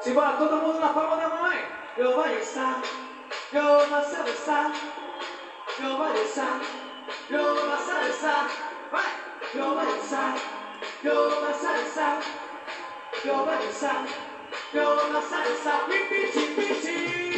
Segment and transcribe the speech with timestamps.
[0.00, 1.64] Simbora, todo mundo na palma da mãe.
[1.96, 2.82] Eu vou dançar,
[3.52, 4.72] eu vou dançar,
[5.78, 6.60] eu vou dançar,
[7.30, 8.48] eu vou dançar,
[8.90, 9.12] vai.
[9.54, 10.34] Eu vou dançar,
[11.04, 12.18] eu vou dançar,
[13.24, 14.04] eu vou dançar,
[14.74, 17.32] eu vou dançar, piti, piti.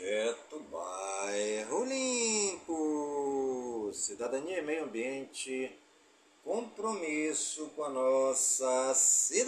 [0.00, 2.70] Projeto Bairro Limpo,
[3.92, 5.78] Cidadania e Meio Ambiente
[6.42, 9.44] compromisso com a nossa cidade.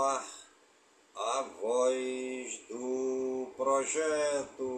[0.00, 0.24] Ar
[1.14, 4.68] a voz do projeto.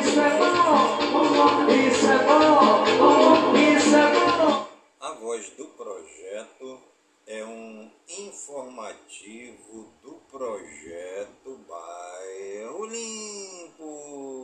[0.00, 2.18] Isso é bom, isso é.
[2.26, 4.66] Bom, isso é bom.
[5.00, 6.80] A voz do projeto
[7.26, 14.40] é um informativo do projeto Bairro Limpo.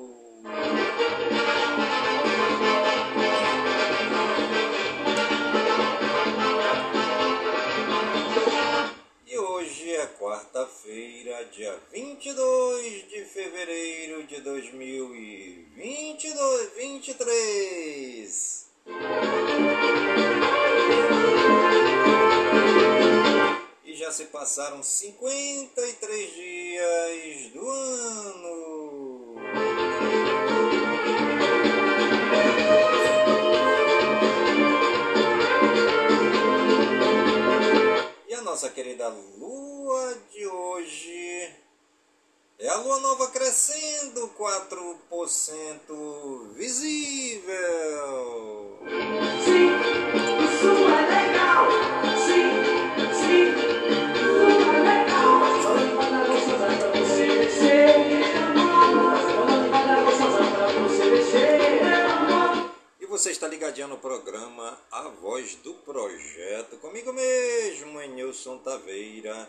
[11.53, 18.67] Dia 22 de fevereiro de 2022, 23.
[23.85, 29.37] E já se passaram 53 dias do ano.
[38.29, 40.17] E a nossa querida lua
[40.77, 41.49] hoje
[42.59, 47.49] é a lua nova crescendo 4% visível.
[49.43, 49.71] Sim,
[50.45, 51.67] isso é legal.
[52.27, 52.51] Sim,
[53.15, 53.55] sim,
[54.13, 55.41] isso é legal.
[55.41, 57.97] Mas pode mandar gostosa pra você descer.
[58.95, 61.57] Mas pode mandar gostosa pra você descer.
[63.01, 69.49] E você está ligadinho no programa A Voz do Projeto, comigo mesmo, Nilson Taveira,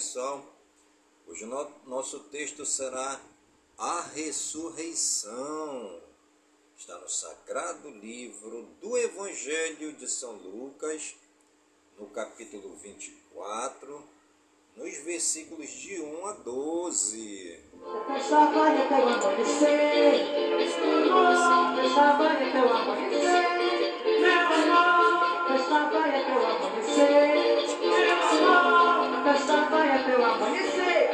[0.00, 0.42] Pessoal?
[1.28, 3.20] Hoje no- nosso texto será
[3.76, 6.00] a ressurreição.
[6.74, 11.14] Está no sagrado livro do Evangelho de São Lucas,
[11.98, 14.02] no capítulo 24,
[14.74, 17.60] nos versículos de 1 a 12.
[26.86, 27.39] Festa
[30.24, 31.10] amanhecer.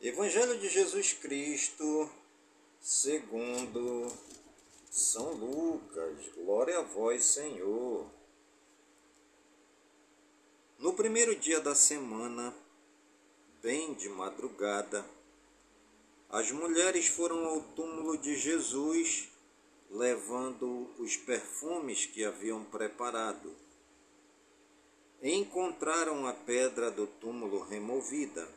[0.00, 2.10] Evangelho de Jesus Cristo,
[2.80, 4.12] segundo
[4.90, 6.28] São Lucas.
[6.36, 8.06] Glória a vós, Senhor.
[10.78, 12.54] No primeiro dia da semana,
[13.60, 15.04] bem de madrugada,
[16.30, 19.28] as mulheres foram ao túmulo de Jesus,
[19.90, 23.54] levando os perfumes que haviam preparado.
[25.22, 28.48] Encontraram a pedra do túmulo removida,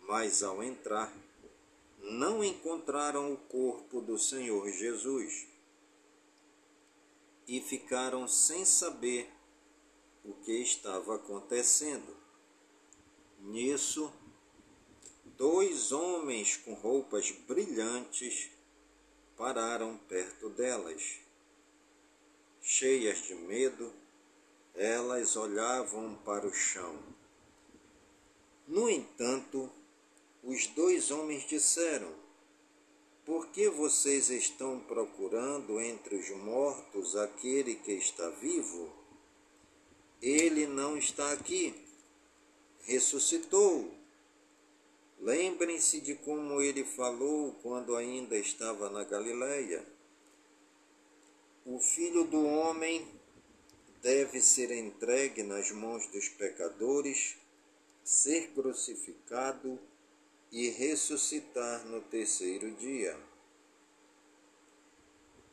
[0.00, 1.12] mas ao entrar,
[2.02, 5.46] não encontraram o corpo do Senhor Jesus
[7.46, 9.30] e ficaram sem saber
[10.24, 12.16] o que estava acontecendo.
[13.40, 14.12] Nisso,
[15.36, 18.50] dois homens com roupas brilhantes
[19.40, 21.18] pararam perto delas.
[22.60, 23.90] Cheias de medo,
[24.74, 26.94] elas olhavam para o chão.
[28.68, 29.70] No entanto,
[30.44, 32.12] os dois homens disseram:
[33.24, 38.92] Por que vocês estão procurando entre os mortos aquele que está vivo?
[40.20, 41.74] Ele não está aqui.
[42.82, 43.99] Ressuscitou.
[45.20, 49.84] Lembrem-se de como ele falou quando ainda estava na Galileia.
[51.66, 53.06] O filho do homem
[54.00, 57.36] deve ser entregue nas mãos dos pecadores,
[58.02, 59.78] ser crucificado
[60.50, 63.14] e ressuscitar no terceiro dia.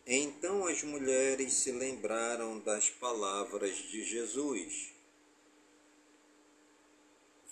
[0.06, 4.97] Então as mulheres se lembraram das palavras de Jesus.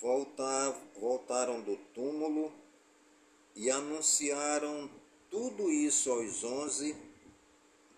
[0.01, 2.51] Voltaram do túmulo
[3.55, 4.89] e anunciaram
[5.29, 6.95] tudo isso aos onze,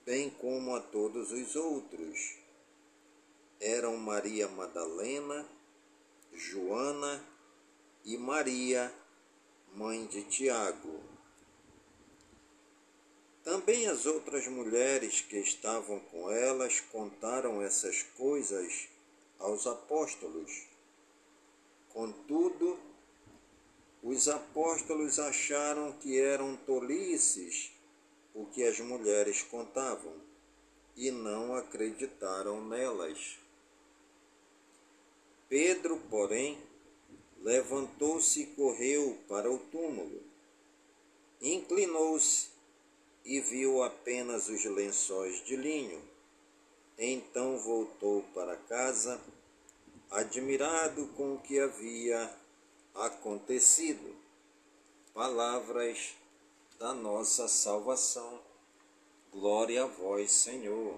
[0.05, 2.35] bem como a todos os outros.
[3.59, 5.47] Eram Maria Madalena,
[6.31, 7.23] Joana
[8.05, 8.93] e Maria,
[9.73, 11.01] mãe de Tiago.
[13.43, 18.87] Também as outras mulheres que estavam com elas contaram essas coisas
[19.39, 20.76] aos apóstolos.
[21.97, 22.77] Contudo,
[24.03, 27.71] os apóstolos acharam que eram tolices
[28.35, 30.13] o que as mulheres contavam
[30.95, 33.39] e não acreditaram nelas.
[35.49, 36.59] Pedro, porém,
[37.41, 40.21] levantou-se e correu para o túmulo.
[41.41, 42.49] Inclinou-se
[43.25, 45.99] e viu apenas os lençóis de linho.
[46.95, 49.19] Então voltou para casa,
[50.09, 52.33] admirado com o que havia
[52.93, 54.15] acontecido.
[55.13, 56.15] Palavras
[56.79, 58.41] da nossa salvação.
[59.31, 60.97] Glória a vós, Senhor.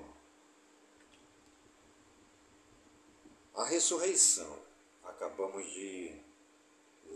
[3.56, 4.58] A ressurreição.
[5.04, 6.16] Acabamos de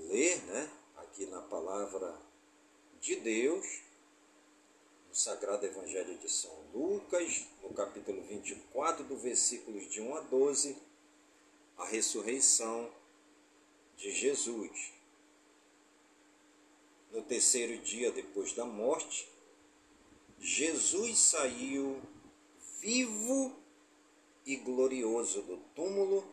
[0.10, 2.18] ler, né, aqui na palavra
[3.00, 3.82] de Deus,
[5.08, 10.76] no Sagrado Evangelho de São Lucas, no capítulo 24, do versículos de 1 a 12,
[11.78, 12.90] a ressurreição
[13.98, 14.92] de Jesus.
[17.12, 19.28] No terceiro dia depois da morte,
[20.40, 22.02] Jesus saiu
[22.82, 23.56] vivo
[24.46, 26.28] e glorioso do túmulo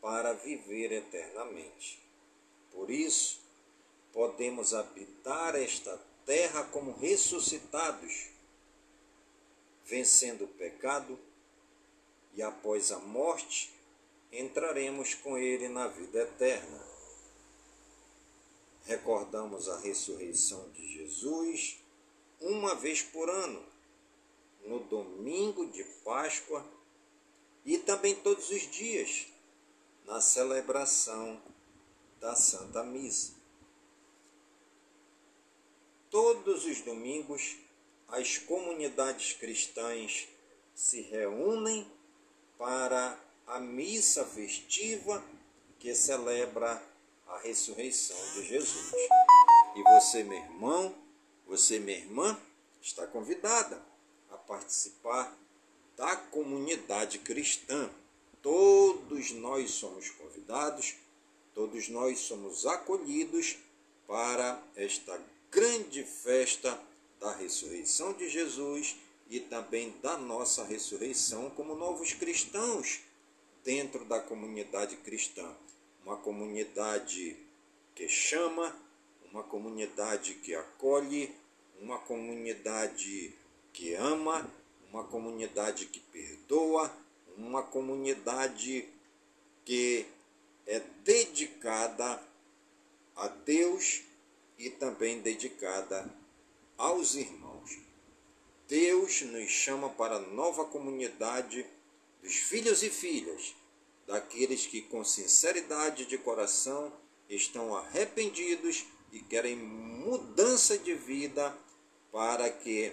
[0.00, 1.98] para viver eternamente.
[2.70, 3.40] Por isso,
[4.12, 8.28] podemos habitar esta terra como ressuscitados,
[9.84, 11.18] vencendo o pecado,
[12.34, 13.73] e após a morte
[14.38, 16.84] entraremos com Ele na vida eterna.
[18.84, 21.78] Recordamos a ressurreição de Jesus
[22.40, 23.64] uma vez por ano,
[24.66, 26.64] no domingo de Páscoa
[27.64, 29.26] e também todos os dias,
[30.04, 31.40] na celebração
[32.20, 33.32] da Santa Missa.
[36.10, 37.56] Todos os domingos,
[38.08, 40.28] as comunidades cristãs
[40.74, 41.90] se reúnem
[42.58, 45.22] para a missa festiva
[45.78, 46.82] que celebra
[47.26, 48.92] a ressurreição de Jesus.
[49.76, 50.94] E você, meu irmão,
[51.46, 52.38] você, minha irmã,
[52.80, 53.80] está convidada
[54.30, 55.36] a participar
[55.96, 57.90] da comunidade cristã.
[58.42, 60.96] Todos nós somos convidados
[61.54, 63.56] Todos nós somos acolhidos
[64.08, 65.18] para esta
[65.50, 66.78] grande festa
[67.20, 68.96] da ressurreição de Jesus
[69.30, 73.00] e também da nossa ressurreição como novos cristãos
[73.64, 75.50] dentro da comunidade cristã.
[76.04, 77.36] Uma comunidade
[77.94, 78.76] que chama,
[79.32, 81.34] uma comunidade que acolhe,
[81.80, 83.34] uma comunidade
[83.72, 84.48] que ama,
[84.92, 86.94] uma comunidade que perdoa,
[87.36, 88.86] uma comunidade
[89.64, 90.06] que
[90.66, 92.22] é dedicada
[93.16, 94.02] a Deus
[94.58, 96.08] e também dedicada
[96.76, 97.78] aos irmãos.
[98.68, 101.66] Deus nos chama para nova comunidade
[102.24, 103.54] dos filhos e filhas,
[104.06, 106.90] daqueles que com sinceridade de coração
[107.28, 111.56] estão arrependidos e querem mudança de vida
[112.10, 112.90] para que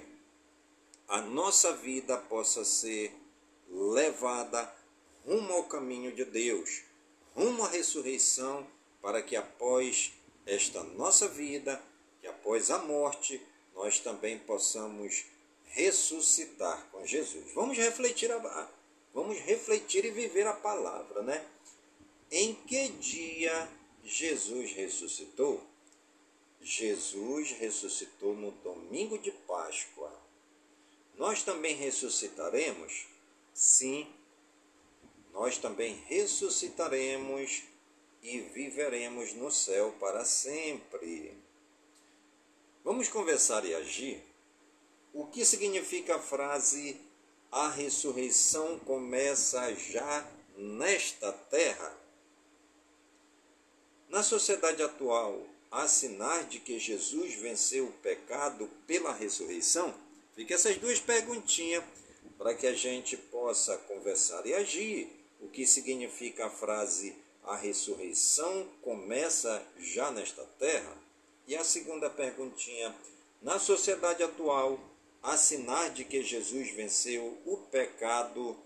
[1.08, 3.16] a nossa vida possa ser
[3.70, 4.76] levada
[5.26, 6.84] rumo ao caminho de Deus
[7.34, 8.68] rumo à ressurreição,
[9.02, 10.12] para que após
[10.46, 11.82] esta nossa vida,
[12.20, 13.42] que após a morte,
[13.74, 15.26] nós também possamos
[15.68, 17.54] ressuscitar com Jesus.
[17.54, 18.32] Vamos refletir
[19.14, 21.46] vamos refletir e viver a palavra, né?
[22.32, 23.70] Em que dia
[24.04, 25.62] Jesus ressuscitou?
[26.62, 30.12] Jesus ressuscitou no domingo de Páscoa.
[31.18, 33.08] Nós também ressuscitaremos?
[33.54, 34.08] Sim,
[35.34, 37.64] nós também ressuscitaremos
[38.22, 41.34] e viveremos no céu para sempre.
[42.84, 44.24] Vamos conversar e agir?
[45.14, 47.00] O que significa a frase
[47.52, 51.98] a ressurreição começa já nesta terra?
[54.08, 59.94] Na sociedade atual, há sinais de que Jesus venceu o pecado pela ressurreição?
[60.34, 61.84] Fica essas duas perguntinhas
[62.38, 65.10] para que a gente possa conversar e agir.
[65.42, 70.98] O que significa a frase a ressurreição começa já nesta terra?
[71.48, 72.96] E a segunda perguntinha,
[73.42, 74.80] na sociedade atual,
[75.22, 78.58] há sinais de que Jesus venceu o pecado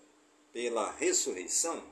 [0.53, 1.83] pela ressurreição?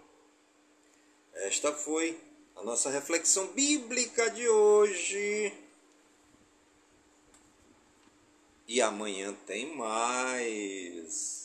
[1.33, 2.19] Esta foi
[2.55, 5.53] a nossa reflexão bíblica de hoje.
[8.67, 11.43] E amanhã tem mais.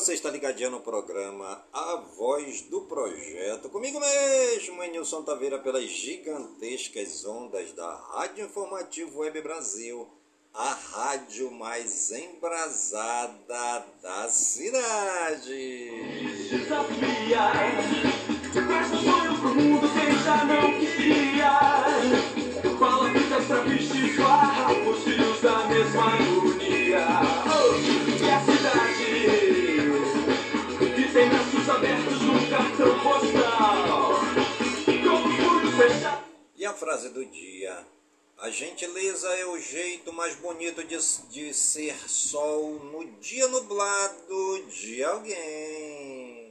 [0.00, 3.68] Você está ligadinho no programa A Voz do Projeto.
[3.68, 10.08] Comigo mesmo, Nilson Taveira, pelas gigantescas ondas da Rádio Informativo Web Brasil,
[10.54, 15.90] a rádio mais embrasada da cidade.
[16.48, 17.52] Desafia,
[18.54, 21.60] traz sonho pro mundo quem já não queria.
[22.78, 23.10] Fala
[25.42, 26.10] da mesma
[32.60, 34.20] cartão postal.
[36.56, 37.86] E a frase do dia?
[38.38, 40.96] A gentileza é o jeito mais bonito de,
[41.30, 46.50] de ser sol no dia nublado de alguém.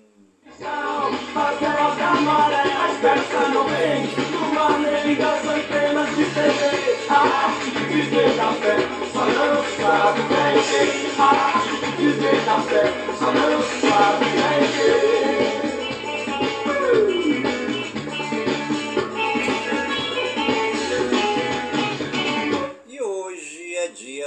[1.35, 7.69] Aquela maré, as peças não vem No mar nem das antenas de TV A arte
[7.69, 8.77] de viver da fé
[9.13, 14.29] Só não sabe quem A arte de viver da fé Só não sabe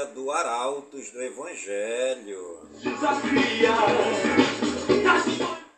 [0.02, 2.68] dia do Arautos do Evangelho.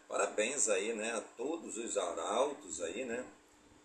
[0.09, 3.25] Parabéns aí, né, a todos os arautos aí, né?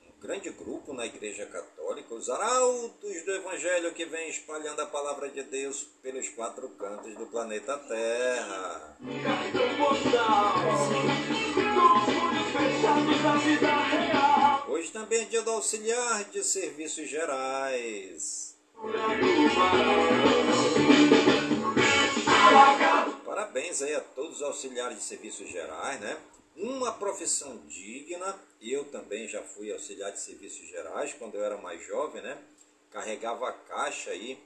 [0.08, 5.30] Um grande grupo na Igreja Católica, os arautos do Evangelho que vem espalhando a palavra
[5.30, 8.98] de Deus pelos quatro cantos do planeta Terra.
[14.68, 18.49] Hoje também é dia do auxiliar de serviços gerais.
[23.26, 26.18] Parabéns aí a todos os auxiliares de serviços gerais, né?
[26.56, 28.40] Uma profissão digna.
[28.62, 32.42] Eu também já fui auxiliar de serviços gerais quando eu era mais jovem, né?
[32.90, 34.42] Carregava a caixa aí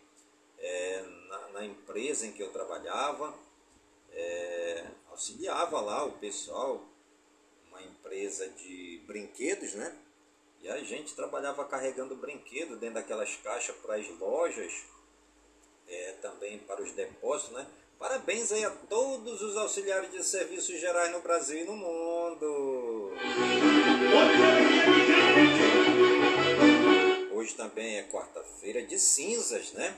[0.57, 3.37] é, na, na, empresa em que eu trabalhava,
[4.11, 6.83] é, auxiliava lá o pessoal,
[7.69, 9.95] uma empresa de brinquedos, né?
[10.63, 14.71] E a gente trabalhava carregando brinquedo dentro daquelas caixas para as lojas,
[15.85, 17.67] é, também para os depósitos, né?
[17.99, 23.11] Parabéns aí a todos os auxiliares de serviços gerais no Brasil e no mundo.
[27.33, 29.93] Hoje também é quarta-feira de cinzas, né?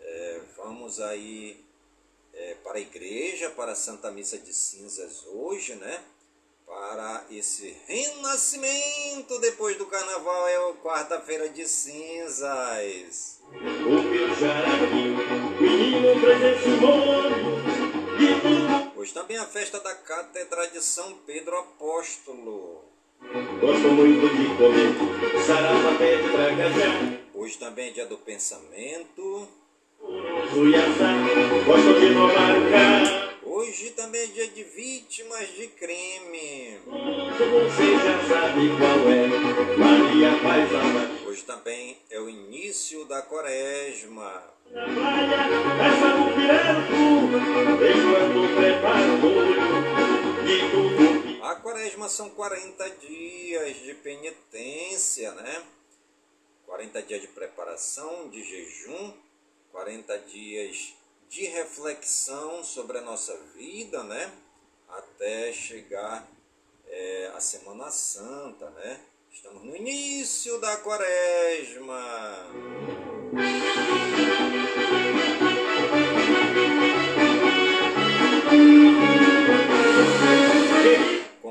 [0.00, 1.62] É, vamos aí
[2.32, 6.02] é, para a igreja, para a Santa Missa de Cinzas hoje, né?
[6.66, 13.40] Para esse renascimento depois do carnaval, é quarta-feira de cinzas.
[18.96, 22.84] Hoje também a festa da Cátedra de São Pedro Apóstolo.
[23.60, 24.92] Gosto muito de comer
[27.32, 29.48] Hoje também é dia do pensamento.
[33.56, 36.78] Hoje também é dia de vítimas de crime.
[36.84, 39.28] Você já sabe qual é,
[39.78, 44.44] Maria Paz Hoje também é o início da quaresma.
[51.42, 55.62] A quaresma são 40 dias de penitência, né?
[56.66, 59.14] 40 dias de preparação, de jejum,
[59.72, 60.95] 40 dias
[61.28, 64.32] de reflexão sobre a nossa vida, né?
[64.88, 66.26] Até chegar
[66.86, 69.00] é, a Semana Santa, né?
[69.32, 71.92] Estamos no início da quaresma.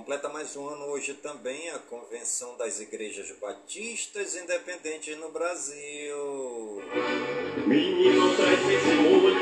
[0.06, 6.80] Completa mais um ano hoje também a Convenção das Igrejas Batistas Independentes no Brasil.
[7.66, 9.34] Menino traz testemunho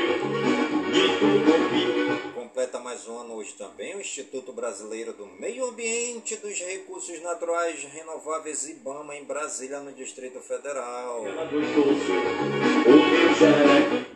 [0.90, 6.58] de tudo Completa mais um ano hoje também o Instituto Brasileiro do Meio Ambiente dos
[6.58, 11.24] Recursos Naturais Renováveis IBAMA em Brasília, no Distrito Federal.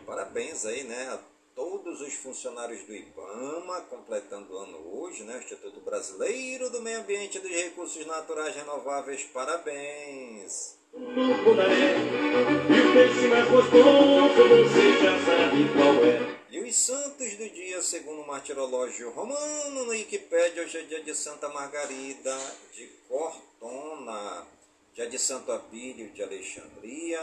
[0.07, 1.19] Parabéns aí, né?
[1.59, 5.39] Todos os funcionários do IBAMA, completando o ano hoje, né?
[5.39, 10.77] Instituto Brasileiro do Meio Ambiente e dos Recursos Naturais Renováveis, parabéns!
[16.49, 21.13] E os santos do dia, segundo o martirológio romano, no Wikipédia, hoje é dia de
[21.13, 22.37] Santa Margarida
[22.71, 24.47] de Cortona,
[24.93, 27.21] dia de Santo Abílio de Alexandria,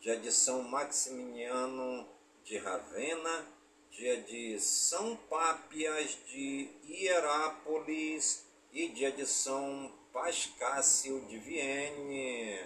[0.00, 2.04] dia de São Maximiano
[2.44, 3.55] de Ravenna,
[3.96, 12.58] dia de São Pápias de Hierápolis e dia de São Pascácio de Vienne.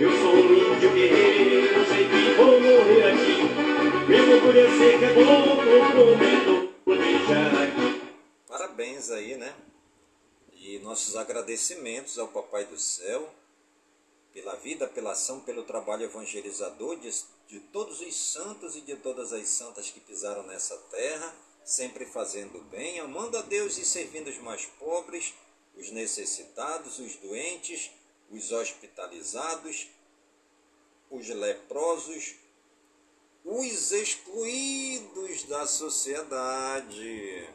[0.00, 5.04] Eu sou um índio guerreiro, sei que vou morrer aqui, mesmo por eu ser que
[5.04, 5.56] é bom,
[5.90, 8.14] prometo vou deixar aqui.
[8.48, 9.54] Parabéns aí, né?
[10.54, 13.28] E nossos agradecimentos ao Papai do Céu
[14.32, 17.10] pela vida, pela ação, pelo trabalho evangelizador de,
[17.48, 21.34] de todos os santos e de todas as santas que pisaram nessa terra,
[21.64, 25.34] sempre fazendo bem, amando a Deus e servindo os mais pobres,
[25.76, 27.90] os necessitados, os doentes,
[28.30, 29.88] os hospitalizados,
[31.10, 32.34] os leprosos,
[33.44, 37.48] os excluídos da sociedade.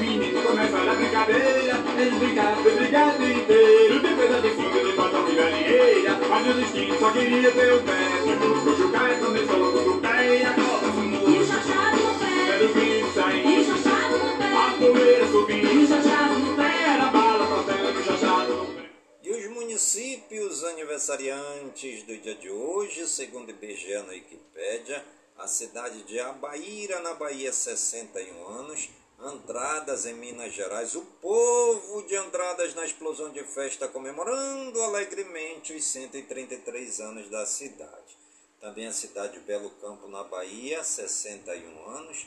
[0.00, 4.00] Menino começa a brincadeira Eles brincavam, foi brigado inteiro.
[4.00, 8.70] Depois da descida de porta piranheira Mas o destino só queria ter o pé.
[8.70, 12.54] O Jucaia começou logo do pé E a copa sumou E o chachado no pé.
[12.54, 14.44] Era o grito saindo E o chachado no pé.
[14.54, 16.94] A poeira subindo E o chachado no pé.
[16.94, 18.90] Era bala passando, o chachado no pé.
[19.22, 25.02] E os municípios aniversariantes do dia de hoje, segundo o IBGE na Wikipédia,
[25.38, 28.88] a cidade de Abaíra, na Bahia, 61 anos.
[29.24, 30.94] Andradas, em Minas Gerais.
[30.94, 38.18] O povo de Andradas na explosão de festa comemorando alegremente os 133 anos da cidade.
[38.60, 42.26] Também a cidade de Belo Campo, na Bahia, 61 anos.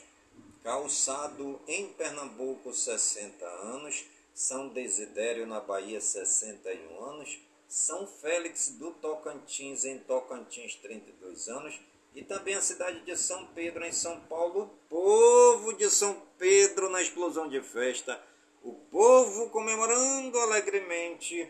[0.63, 4.03] Calçado, em Pernambuco, 60 anos.
[4.33, 7.37] São Desidério, na Bahia, 61 anos.
[7.67, 11.79] São Félix do Tocantins, em Tocantins, 32 anos
[12.17, 16.89] e também a cidade de São Pedro, em São Paulo, o povo de São Pedro
[16.89, 18.19] na explosão de festa,
[18.63, 21.47] o povo comemorando alegremente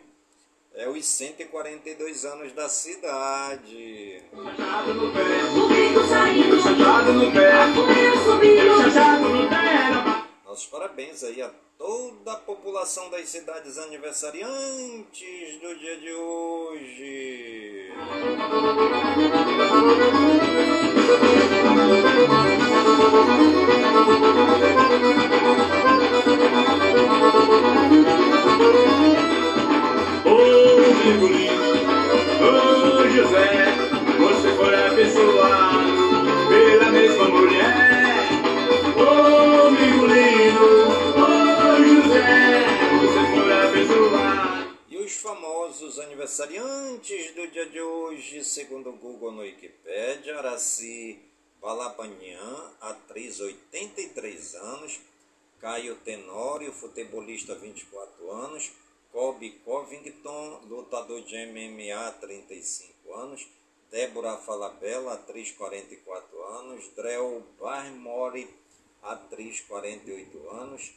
[0.74, 4.22] é os 142 anos da cidade.
[4.30, 10.28] Chachado no pé, o grito saindo, chachado no pé, a poeira subindo, chachado no pé.
[10.44, 17.92] Nossos parabéns aí a toda a população das cidades aniversariantes do dia de hoje.
[30.26, 31.64] Ô Virgulino,
[32.42, 33.87] ô José,
[46.08, 51.20] aniversariantes do dia de hoje, segundo o Google no Wikipedia, Araci
[51.62, 55.02] Balabanhan, atriz 83 anos,
[55.60, 58.72] Caio Tenório, futebolista 24 anos,
[59.12, 63.46] Kobe Covington, lutador de MMA 35 anos,
[63.92, 68.48] Débora Falabella, atriz 44 anos, Drell Barmore,
[69.02, 70.94] atriz 48 anos,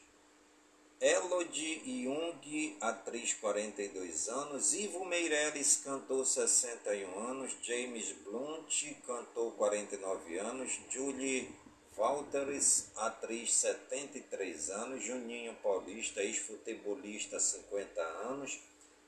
[1.02, 8.68] Elodie Jung, atriz 42 anos, Ivo Meirelles, cantor 61 anos, James Blunt,
[9.06, 11.48] cantor 49 anos, Julie
[11.96, 18.60] Walters, atriz 73 anos, Juninho Paulista, ex-futebolista 50 anos,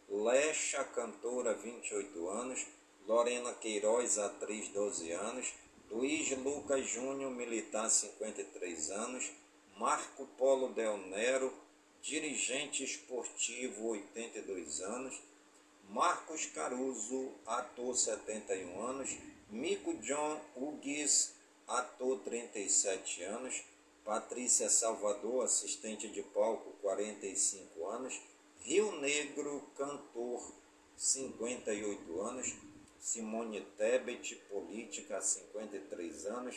[0.09, 2.66] Lecha, cantora 28 anos,
[3.07, 5.52] Lorena Queiroz, atriz 12 anos,
[5.90, 9.31] Luiz Lucas Júnior, militar 53 anos,
[9.76, 11.62] Marco Polo Del Nero,
[12.03, 15.23] dirigente esportivo, 82 anos.
[15.88, 19.17] Marcos Caruso, ator, 71 anos.
[19.49, 21.35] Mico John Hughes,
[21.67, 23.62] ator, 37 anos.
[24.05, 28.21] Patrícia Salvador, assistente de palco, 45 anos.
[28.65, 30.43] Rio Negro, cantor,
[30.97, 32.53] 58 anos.
[32.99, 36.57] Simone Tebet, política, 53 anos.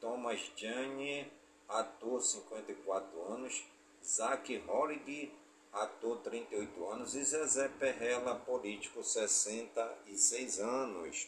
[0.00, 1.30] Thomas Jane,
[1.68, 3.64] ator, 54 anos.
[4.04, 5.32] Zack Horig,
[5.72, 7.14] ator, 38 anos.
[7.14, 11.26] E Zezé Perrella, político, 66 anos.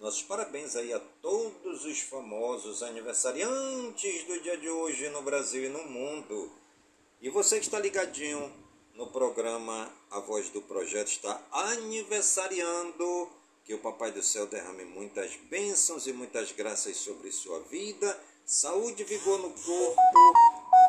[0.00, 5.68] Nossos parabéns aí a todos os famosos aniversariantes do dia de hoje no Brasil e
[5.68, 6.50] no mundo.
[7.20, 8.52] E você que está ligadinho
[8.94, 13.30] no programa A Voz do Projeto está aniversariando.
[13.64, 19.02] Que o Papai do Céu derrame muitas bênçãos e muitas graças sobre sua vida, saúde
[19.02, 20.00] e vigor no corpo,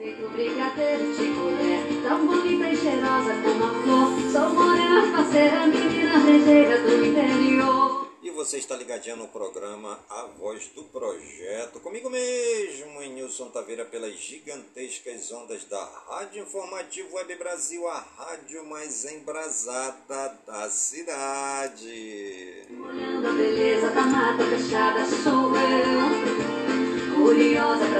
[0.00, 4.32] Feito brigadeiro de colher, tão bonita e cheirosa como a flor.
[4.32, 8.08] Sou morena, faceira, menina rejeira do interior.
[8.22, 13.84] E você está ligadinho no programa A Voz do Projeto, comigo mesmo, em Nilson Taveira,
[13.84, 22.66] pelas gigantescas ondas da Rádio Informativo Web Brasil, a rádio mais embrasada da cidade.
[22.70, 26.19] Olhando a beleza da mata fechada, sou eu.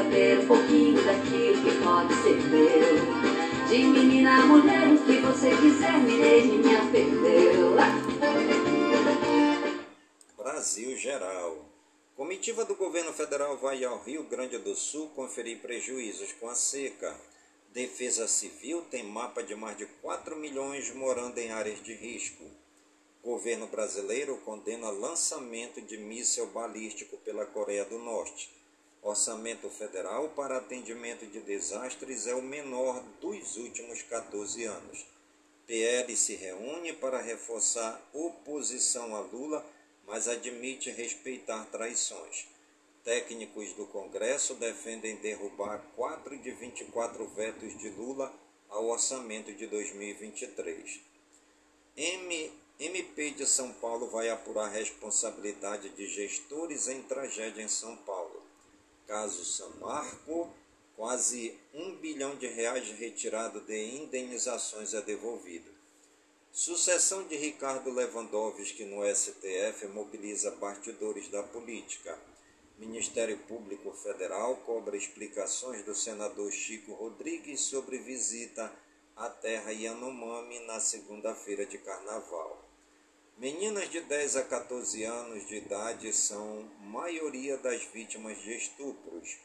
[0.00, 3.68] Pra ter um pouquinho daquilo que pode ser meu.
[3.68, 7.76] De menina a mulher, o que você quiser, me minha perdeu.
[10.38, 11.66] Brasil Geral.
[12.16, 17.14] Comitiva do governo federal vai ao Rio Grande do Sul conferir prejuízos com a seca.
[17.74, 22.44] Defesa Civil tem mapa de mais de 4 milhões morando em áreas de risco.
[23.22, 28.59] Governo brasileiro condena lançamento de míssil balístico pela Coreia do Norte.
[29.02, 35.06] Orçamento federal para atendimento de desastres é o menor dos últimos 14 anos.
[35.66, 39.64] PL se reúne para reforçar oposição a Lula
[40.10, 42.48] mas admite respeitar traições.
[43.04, 48.34] Técnicos do Congresso defendem derrubar 4 de 24 vetos de Lula
[48.68, 51.00] ao orçamento de 2023.
[51.96, 58.19] M, MP de São Paulo vai apurar responsabilidade de gestores em tragédia em São Paulo.
[59.10, 60.48] Caso São Marco,
[60.94, 65.68] quase um bilhão de reais retirado de indenizações é devolvido.
[66.52, 72.16] Sucessão de Ricardo Lewandowski no STF mobiliza bastidores da política.
[72.78, 78.72] Ministério Público Federal cobra explicações do senador Chico Rodrigues sobre visita
[79.16, 82.69] à terra Yanomami na segunda-feira de carnaval.
[83.40, 89.38] Meninas de 10 a 14 anos de idade são maioria das vítimas de estupros.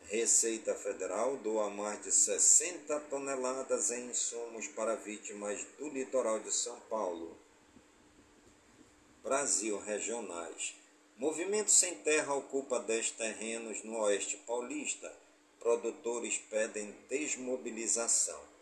[0.00, 6.80] Receita Federal doa mais de 60 toneladas em insumos para vítimas do litoral de São
[6.90, 7.38] Paulo.
[9.22, 10.74] Brasil regionais.
[11.16, 15.16] Movimento Sem Terra ocupa 10 terrenos no oeste paulista.
[15.60, 18.55] Produtores pedem desmobilização.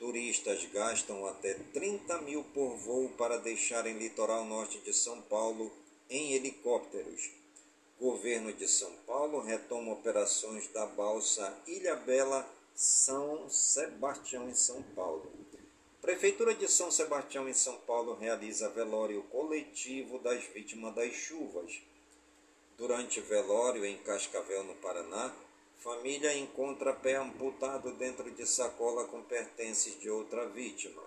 [0.00, 5.70] Turistas gastam até 30 mil por voo para deixarem litoral norte de São Paulo
[6.08, 7.30] em helicópteros.
[8.00, 15.30] Governo de São Paulo retoma operações da balsa Ilha Bela São Sebastião em São Paulo.
[16.00, 21.78] Prefeitura de São Sebastião em São Paulo realiza velório coletivo das vítimas das chuvas.
[22.78, 25.30] Durante velório em Cascavel, no Paraná,
[25.80, 31.02] família encontra pé amputado dentro de sacola com pertences de outra vítima.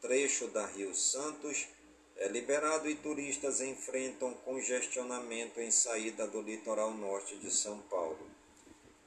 [0.00, 1.68] Trecho da Rio Santos
[2.16, 8.30] é liberado e turistas enfrentam congestionamento em saída do litoral norte de São Paulo.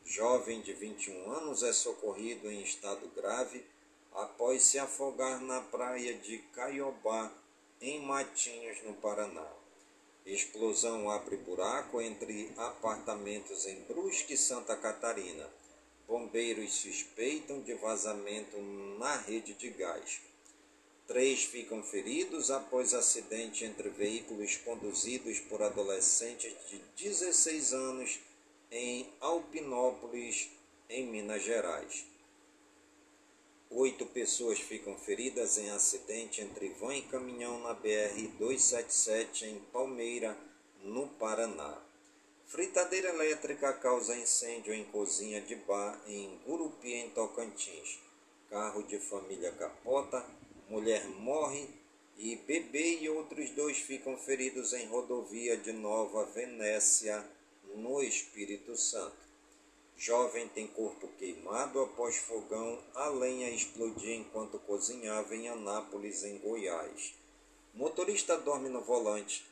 [0.06, 3.65] Jovem de 21 anos é socorrido em estado grave
[4.13, 7.32] após se afogar na praia de Caiobá,
[7.82, 9.55] em Matinhos, no Paraná.
[10.26, 15.48] Explosão abre buraco entre apartamentos em Brusque, Santa Catarina.
[16.08, 18.58] Bombeiros suspeitam de vazamento
[18.98, 20.22] na rede de gás.
[21.08, 28.20] Três ficam feridos após acidente entre veículos conduzidos por adolescentes de 16 anos
[28.72, 30.50] em Alpinópolis,
[30.90, 32.14] em Minas Gerais.
[33.71, 40.38] Oito pessoas ficam feridas em acidente entre van e caminhão na BR-277 em Palmeira,
[40.84, 41.82] no Paraná.
[42.45, 47.99] Fritadeira elétrica causa incêndio em cozinha de bar em Gurupi, em Tocantins.
[48.49, 50.23] Carro de família capota,
[50.69, 51.67] mulher morre
[52.17, 57.25] e bebê e outros dois ficam feridos em rodovia de Nova Venécia,
[57.73, 59.25] no Espírito Santo.
[59.98, 67.14] Jovem tem corpo queimado após fogão, a lenha explodir enquanto cozinhava em Anápolis, em Goiás.
[67.74, 69.46] Motorista dorme no volante,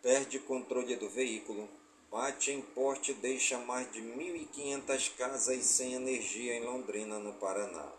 [0.00, 1.68] perde controle do veículo,
[2.10, 7.92] bate em porte e deixa mais de 1.500 casas sem energia em Londrina, no Paraná.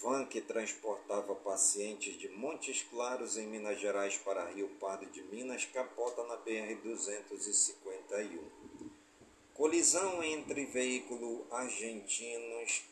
[0.00, 5.64] Van que transportava pacientes de Montes Claros, em Minas Gerais, para Rio Pardo de Minas,
[5.64, 8.71] capota na BR-251.
[9.62, 12.82] Colisão entre veículos argentinos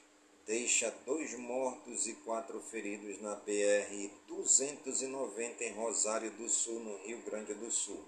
[0.46, 7.54] deixa dois mortos e quatro feridos na BR-290 em Rosário do Sul, no Rio Grande
[7.54, 8.00] do Sul.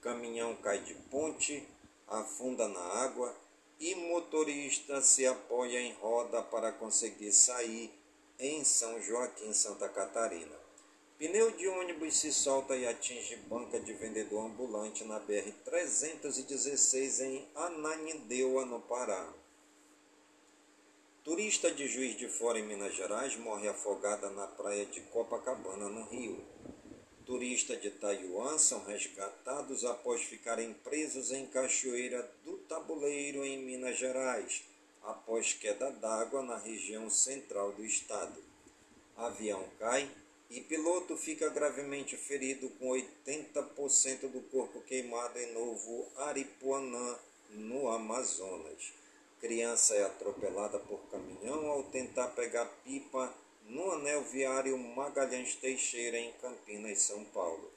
[0.00, 1.66] Caminhão cai de ponte,
[2.06, 3.36] afunda na água
[3.80, 7.90] e motorista se apoia em roda para conseguir sair
[8.38, 10.59] em São Joaquim, Santa Catarina.
[11.20, 18.64] Pneu de ônibus se solta e atinge banca de vendedor ambulante na BR-316 em Ananindeua,
[18.64, 19.30] no Pará.
[21.22, 26.04] Turista de Juiz de Fora, em Minas Gerais, morre afogada na praia de Copacabana, no
[26.04, 26.42] Rio.
[27.26, 34.64] Turista de Taiwan são resgatados após ficarem presos em Cachoeira do Tabuleiro, em Minas Gerais,
[35.02, 38.42] após queda d'água na região central do estado.
[39.18, 40.10] Avião cai
[40.50, 47.16] e piloto fica gravemente ferido com 80% do corpo queimado em Novo Aripuanã,
[47.50, 48.92] no Amazonas.
[49.40, 53.32] Criança é atropelada por caminhão ao tentar pegar pipa
[53.66, 57.70] no anel viário Magalhães Teixeira, em Campinas, São Paulo.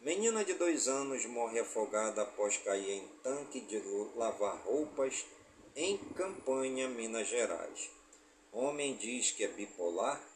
[0.00, 3.78] Menina de dois anos morre afogada após cair em tanque de
[4.16, 5.26] lavar roupas
[5.76, 7.90] em Campanha, Minas Gerais.
[8.50, 10.29] Homem diz que é bipolar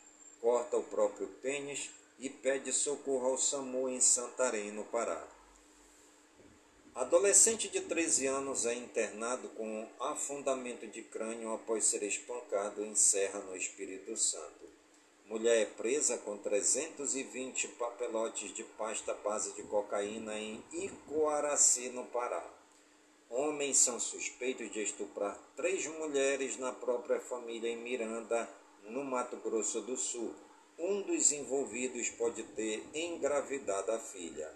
[0.45, 5.27] corta o próprio pênis e pede socorro ao SAMU em Santarém, no Pará.
[6.95, 13.39] Adolescente de 13 anos é internado com afundamento de crânio após ser espancado em Serra,
[13.41, 14.69] no Espírito Santo.
[15.29, 22.45] Mulher é presa com 320 papelotes de pasta base de cocaína em Icoaraci, no Pará.
[23.31, 28.47] Homens são suspeitos de estuprar três mulheres na própria família em Miranda,
[28.85, 30.35] no Mato Grosso do Sul.
[30.79, 34.51] Um dos envolvidos pode ter engravidado a filha.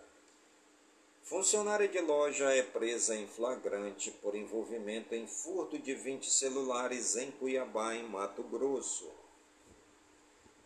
[1.23, 7.31] Funcionária de loja é presa em flagrante por envolvimento em furto de 20 celulares em
[7.33, 9.11] Cuiabá, em Mato Grosso.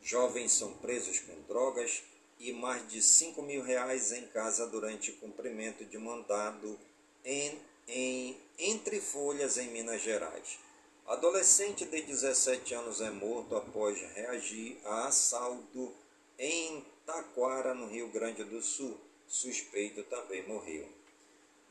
[0.00, 2.02] Jovens são presos com drogas
[2.38, 6.78] e mais de 5 mil reais em casa durante cumprimento de mandado
[7.24, 10.58] em, em Entre Folhas, em Minas Gerais.
[11.06, 15.92] Adolescente de 17 anos é morto após reagir a assalto
[16.38, 18.96] em Taquara, no Rio Grande do Sul.
[19.26, 20.88] Suspeito também morreu.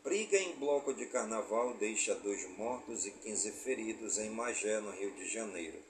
[0.03, 5.11] Briga em bloco de carnaval deixa dois mortos e 15 feridos em Magé, no Rio
[5.11, 5.81] de Janeiro.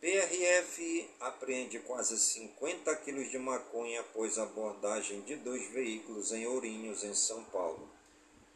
[0.00, 7.14] PRF apreende quase 50 quilos de maconha após abordagem de dois veículos em Ourinhos, em
[7.14, 7.85] São Paulo.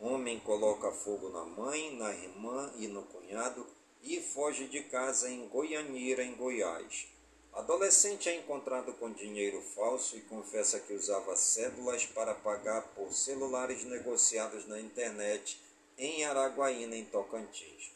[0.01, 3.67] Homem coloca fogo na mãe, na irmã e no cunhado
[4.03, 7.07] e foge de casa em Goianira, em Goiás.
[7.53, 13.85] Adolescente é encontrado com dinheiro falso e confessa que usava cédulas para pagar por celulares
[13.85, 15.61] negociados na internet
[15.99, 17.93] em Araguaína, em Tocantins.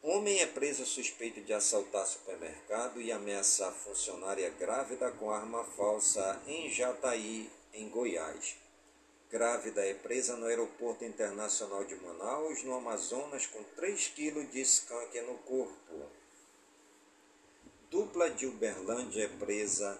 [0.00, 6.70] Homem é preso suspeito de assaltar supermercado e ameaçar funcionária grávida com arma falsa em
[6.70, 8.61] Jataí, em Goiás.
[9.32, 15.18] Grávida é presa no Aeroporto Internacional de Manaus, no Amazonas, com 3 kg de skunk
[15.22, 16.10] no corpo.
[17.90, 19.98] Dupla de Uberlândia é presa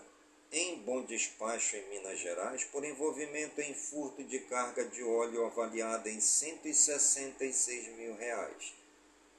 [0.53, 6.11] em Bom Despacho, em Minas Gerais, por envolvimento em furto de carga de óleo avaliada
[6.11, 8.75] em 166 mil reais.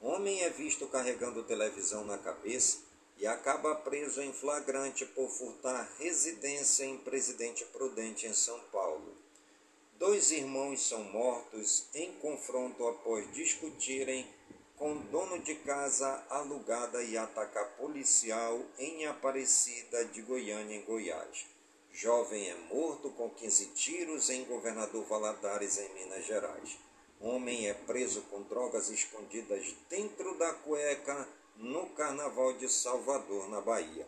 [0.02, 2.80] Homem é visto carregando televisão na cabeça
[3.20, 8.93] e acaba preso em flagrante por furtar residência em Presidente Prudente, em São Paulo.
[9.98, 14.28] Dois irmãos são mortos em confronto após discutirem
[14.76, 21.46] com dono de casa alugada e atacar policial em Aparecida de Goiânia, em Goiás.
[21.92, 26.78] Jovem é morto com 15 tiros em Governador Valadares, em Minas Gerais.
[27.22, 34.08] Homem é preso com drogas escondidas dentro da cueca no Carnaval de Salvador, na Bahia.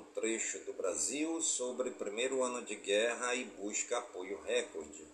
[0.00, 5.04] Com trecho do Brasil sobre primeiro ano de guerra e busca apoio recorde.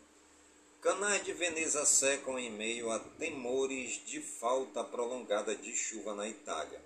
[0.81, 6.81] Canais de Veneza secam em meio a temores de falta prolongada de chuva na Itália.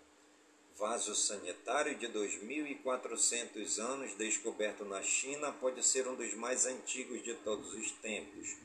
[0.78, 7.34] Vaso sanitário de 2.400 anos descoberto na China pode ser um dos mais antigos de
[7.34, 8.56] todos os tempos.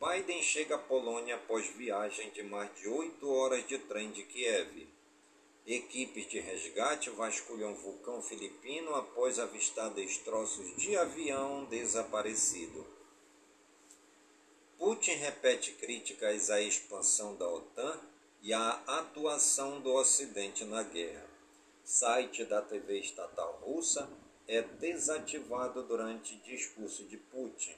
[0.00, 4.88] Biden chega à Polônia após viagem de mais de oito horas de trem de Kiev.
[5.70, 12.86] Equipes de resgate vasculham vulcão filipino após avistar destroços de avião desaparecido.
[14.78, 18.00] Putin repete críticas à expansão da OTAN
[18.40, 21.28] e à atuação do Ocidente na guerra.
[21.84, 24.08] Site da TV estatal russa
[24.46, 27.76] é desativado durante discurso de Putin.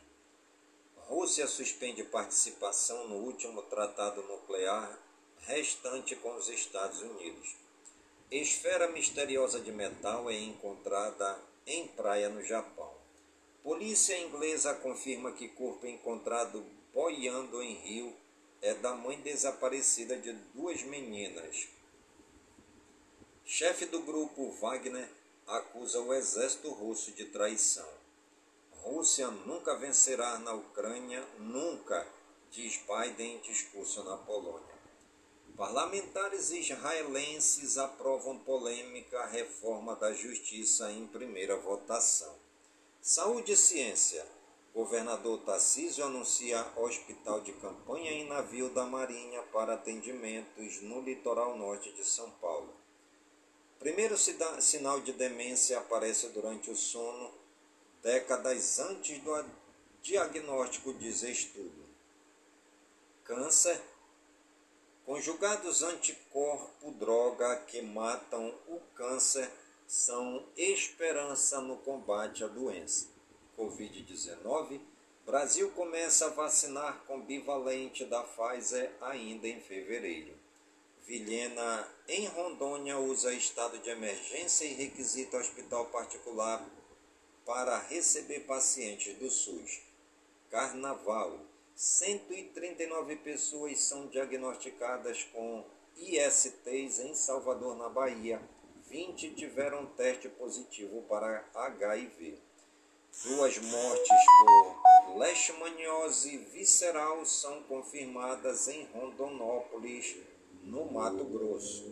[1.08, 4.96] Rússia suspende participação no último tratado nuclear
[5.40, 7.59] restante com os Estados Unidos.
[8.30, 12.94] Esfera misteriosa de metal é encontrada em praia no Japão.
[13.60, 16.64] Polícia inglesa confirma que corpo encontrado
[16.94, 18.14] boiando em rio
[18.62, 21.66] é da mãe desaparecida de duas meninas.
[23.44, 25.08] Chefe do grupo Wagner
[25.44, 27.88] acusa o exército russo de traição.
[28.70, 32.06] Rússia nunca vencerá na Ucrânia, nunca,
[32.52, 34.69] diz Biden em discurso na Polônia.
[35.60, 42.34] Parlamentares israelenses aprovam polêmica reforma da justiça em primeira votação.
[43.02, 44.24] Saúde e ciência.
[44.74, 51.92] Governador Tarcísio anuncia hospital de campanha em navio da Marinha para atendimentos no litoral norte
[51.92, 52.74] de São Paulo.
[53.78, 57.34] Primeiro sinal de demência aparece durante o sono,
[58.02, 59.44] décadas antes do
[60.00, 61.84] diagnóstico, diz estudo.
[63.24, 63.89] Câncer.
[65.04, 69.50] Conjugados anticorpo-droga que matam o câncer
[69.86, 73.08] são esperança no combate à doença.
[73.58, 74.80] Covid-19,
[75.26, 80.32] Brasil começa a vacinar com bivalente da Pfizer ainda em fevereiro.
[81.06, 86.64] Vilhena, em Rondônia, usa estado de emergência e requisita hospital particular
[87.44, 89.80] para receber pacientes do SUS.
[90.50, 91.49] Carnaval.
[91.80, 95.64] 139 pessoas são diagnosticadas com
[95.96, 98.38] ISTs em Salvador, na Bahia.
[98.90, 102.38] 20 tiveram teste positivo para HIV.
[103.24, 104.08] Duas mortes
[105.06, 110.18] por leishmaniose visceral são confirmadas em Rondonópolis,
[110.62, 111.90] no Mato Grosso.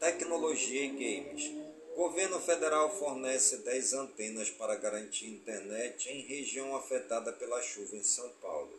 [0.00, 1.65] Tecnologia e games.
[1.96, 8.28] Governo federal fornece 10 antenas para garantir internet em região afetada pela chuva em São
[8.34, 8.78] Paulo.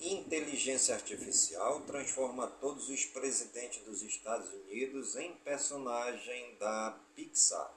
[0.00, 7.74] Inteligência artificial transforma todos os presidentes dos Estados Unidos em personagem da Pixar.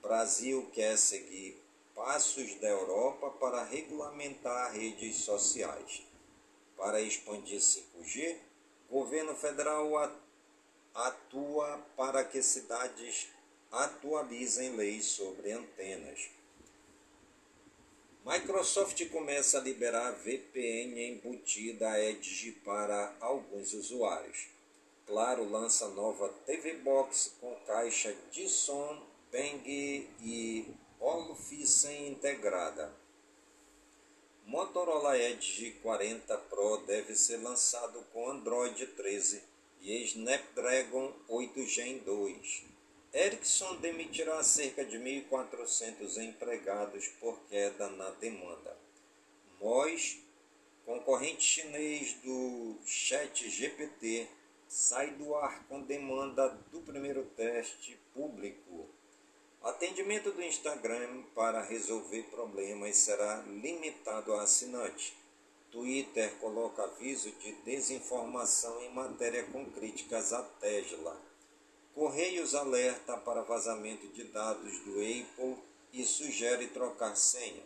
[0.00, 1.60] Brasil quer seguir
[1.96, 6.04] passos da Europa para regulamentar redes sociais.
[6.76, 8.36] Para expandir 5G,
[8.88, 10.16] governo federal
[10.94, 13.26] atua para que cidades
[13.70, 16.30] atualizem leis sobre antenas.
[18.24, 24.48] Microsoft começa a liberar VPN embutida Edge para alguns usuários.
[25.06, 29.02] Claro lança nova TV Box com caixa de som
[29.32, 30.66] Bang e
[31.00, 32.92] Office integrada.
[34.44, 39.42] Motorola Edge 40 Pro deve ser lançado com Android 13
[39.80, 42.77] e Snapdragon 8 Gen 2.
[43.12, 48.76] Ericsson demitirá cerca de 1.400 empregados por queda na demanda.
[49.58, 50.18] Moz,
[50.84, 54.28] concorrente chinês do Chat GPT,
[54.68, 58.86] sai do ar com demanda do primeiro teste público.
[59.62, 65.16] Atendimento do Instagram para resolver problemas será limitado a assinante.
[65.70, 71.27] Twitter coloca aviso de desinformação em matéria com críticas à Tesla.
[71.98, 75.56] Correios alerta para vazamento de dados do Apple
[75.92, 77.64] e sugere trocar senha.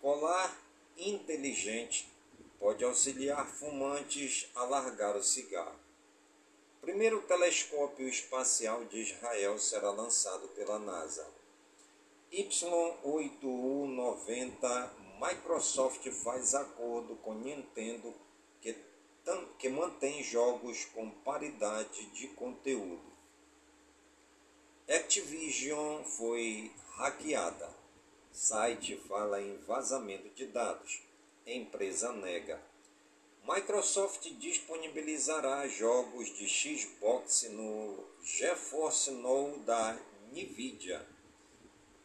[0.00, 0.56] Colar
[0.96, 2.08] inteligente
[2.56, 5.74] pode auxiliar fumantes a largar o cigarro.
[6.80, 11.26] Primeiro telescópio espacial de Israel será lançado pela NASA.
[12.32, 14.90] Y8U90
[15.20, 18.14] Microsoft faz acordo com Nintendo
[18.60, 18.72] que,
[19.58, 23.12] que mantém jogos com paridade de conteúdo.
[24.88, 27.74] Activision foi hackeada.
[28.30, 31.00] Site fala em vazamento de dados.
[31.46, 32.60] Empresa nega.
[33.46, 39.98] Microsoft disponibilizará jogos de Xbox no GeForce Now da
[40.32, 41.06] Nvidia.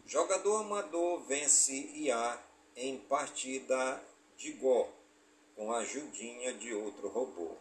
[0.05, 2.41] Jogador amador vence IA
[2.75, 4.01] em partida
[4.37, 4.98] de Go
[5.59, 7.57] com a ajudinha de outro robô.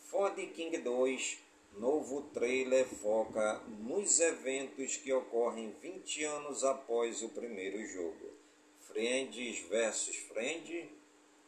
[0.00, 1.38] Ford King 2,
[1.78, 8.34] novo trailer foca nos eventos que ocorrem 20 anos após o primeiro jogo.
[8.80, 10.90] Friends vs Friends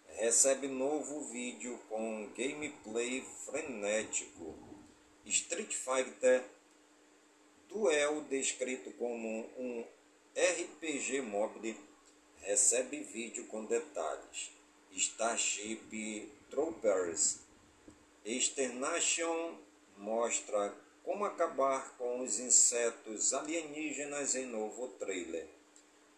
[0.07, 4.55] recebe novo vídeo com gameplay frenético.
[5.27, 6.43] Street Fighter
[7.69, 9.85] Duel descrito como um
[10.35, 11.77] RPG mobile
[12.39, 14.60] recebe vídeo com detalhes.
[14.95, 17.39] Starship Troopers
[18.25, 19.57] Externation
[19.97, 20.75] mostra
[21.05, 25.47] como acabar com os insetos alienígenas em novo trailer.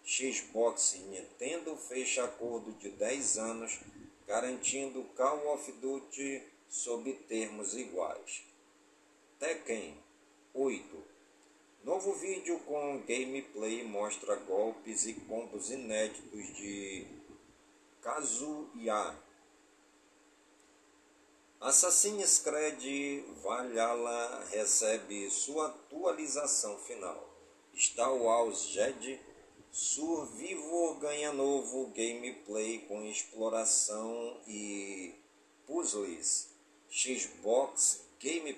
[0.04, 3.78] Xbox e Nintendo fecha acordo de 10 anos
[4.26, 8.42] garantindo Call of Duty sob termos iguais.
[9.38, 9.96] Tekken
[10.54, 11.04] 8
[11.84, 17.06] Novo vídeo com gameplay mostra golpes e combos inéditos de
[18.02, 19.16] Kazuya.
[21.60, 27.30] Assassin's Creed Valhalla recebe sua atualização final.
[27.76, 29.20] Star Wars Jedi
[29.70, 35.14] Survivor ganha novo gameplay com exploração e
[35.66, 36.48] puzzles.
[36.90, 38.52] Xbox Game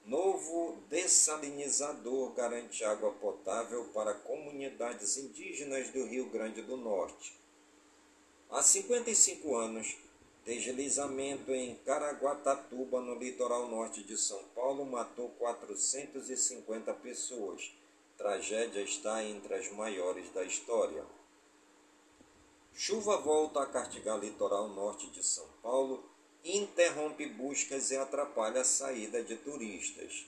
[0.06, 7.34] Novo dessalinizador garante água potável para comunidades indígenas do Rio Grande do Norte.
[8.52, 9.98] Há 55 anos,
[10.48, 17.74] Deslizamento em Caraguatatuba, no litoral norte de São Paulo, matou 450 pessoas.
[18.18, 21.04] Tragédia está entre as maiores da história.
[22.74, 26.02] Chuva volta a castigar litoral norte de São Paulo,
[26.46, 30.28] interrompe buscas e atrapalha a saída de turistas.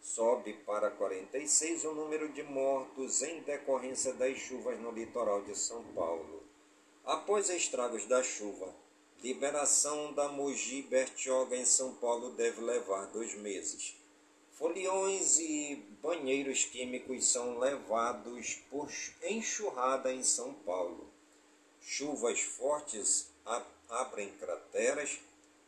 [0.00, 5.82] Sobe para 46 o número de mortos em decorrência das chuvas no litoral de São
[5.96, 6.44] Paulo.
[7.04, 8.72] Após estragos da chuva,
[9.20, 13.96] Liberação da Mogi Bertioga em São Paulo deve levar dois meses.
[14.52, 18.88] Foliões e banheiros químicos são levados por
[19.28, 21.10] enxurrada em São Paulo.
[21.80, 23.28] Chuvas fortes
[23.88, 25.18] abrem crateras,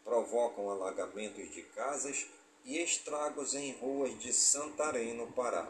[0.04, 2.28] provocam alagamentos de casas
[2.64, 5.68] e estragos em ruas de Santarém, no Pará.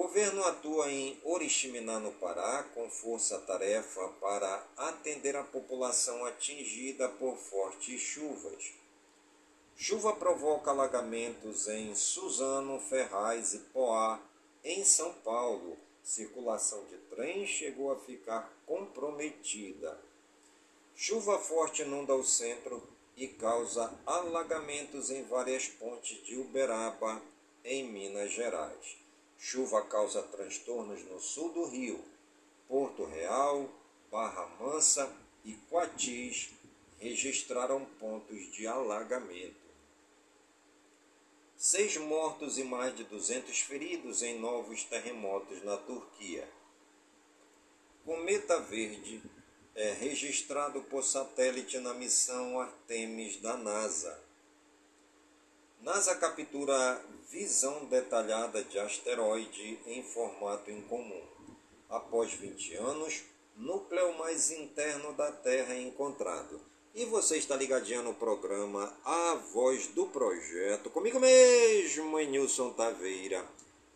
[0.00, 8.00] Governo atua em Oriximiná, no Pará, com força-tarefa para atender a população atingida por fortes
[8.00, 8.72] chuvas.
[9.76, 14.18] Chuva provoca alagamentos em Suzano, Ferraz e Poá,
[14.64, 15.76] em São Paulo.
[16.02, 20.00] Circulação de trem chegou a ficar comprometida.
[20.96, 22.82] Chuva forte inunda o centro
[23.18, 27.20] e causa alagamentos em várias pontes de Uberaba,
[27.62, 28.99] em Minas Gerais.
[29.42, 31.98] Chuva causa transtornos no sul do Rio.
[32.68, 33.70] Porto Real,
[34.10, 35.10] Barra Mansa
[35.42, 36.50] e Quatis
[36.98, 39.56] registraram pontos de alagamento.
[41.56, 46.46] Seis mortos e mais de 200 feridos em novos terremotos na Turquia.
[48.04, 49.22] Cometa Verde
[49.74, 54.29] é registrado por satélite na missão Artemis da NASA.
[55.82, 61.22] NASA captura visão detalhada de asteroide em formato incomum.
[61.88, 63.22] Após 20 anos,
[63.56, 66.60] núcleo mais interno da Terra é encontrado.
[66.94, 73.42] E você está ligadinho no programa A Voz do Projeto, comigo mesmo, Nilson Taveira,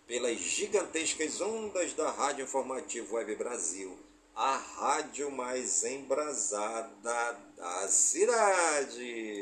[0.06, 3.94] pelas gigantescas ondas da Rádio Informativo Web Brasil,
[4.34, 9.33] a rádio mais embrasada da cidade.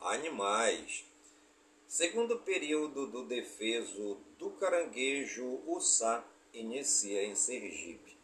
[0.00, 1.04] Animais.
[1.86, 6.22] Segundo período do defeso do caranguejo, o Sá
[6.52, 8.15] inicia em Sergipe.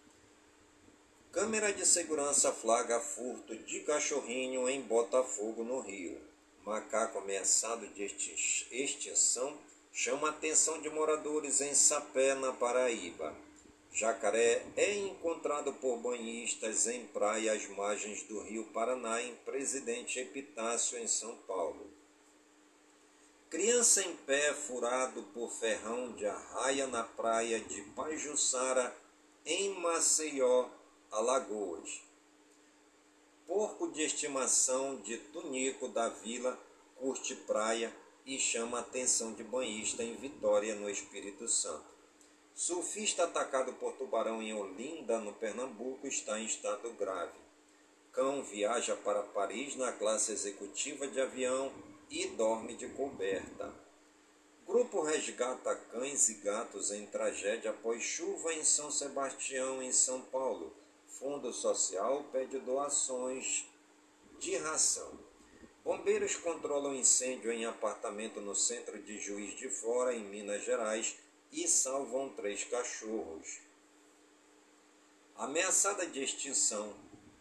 [1.33, 6.21] Câmera de segurança flagra furto de cachorrinho em Botafogo, no Rio.
[6.63, 8.05] Macaco ameaçado de
[8.71, 9.57] extinção
[9.91, 13.35] chama a atenção de moradores em Sapé, na Paraíba.
[13.91, 20.99] Jacaré é encontrado por banhistas em praia às margens do rio Paraná, em Presidente Epitácio,
[20.99, 21.91] em São Paulo.
[23.49, 28.95] Criança em pé furado por ferrão de arraia na praia de Pajuçara,
[29.47, 30.69] em Maceió,
[31.13, 32.01] Alagoas.
[33.47, 36.59] Porco de estimação de Tunico da Vila
[36.97, 37.95] curte praia
[38.25, 41.85] e chama atenção de banhista em Vitória, no Espírito Santo.
[42.55, 47.39] Surfista atacado por tubarão em Olinda, no Pernambuco, está em estado grave.
[48.11, 51.71] Cão viaja para Paris na classe executiva de avião
[52.09, 53.71] e dorme de coberta.
[54.67, 60.81] Grupo resgata cães e gatos em tragédia após chuva em São Sebastião, em São Paulo.
[61.19, 63.67] Fundo Social pede doações
[64.39, 65.19] de ração.
[65.85, 71.17] Bombeiros controlam incêndio em apartamento no centro de Juiz de Fora, em Minas Gerais
[71.53, 73.61] e salvam três cachorros.
[75.37, 76.95] Ameaçada de extinção,